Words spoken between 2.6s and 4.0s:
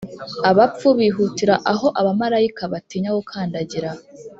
batinya gukandagira